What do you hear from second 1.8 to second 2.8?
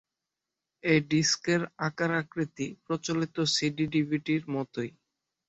আকার-আকৃতি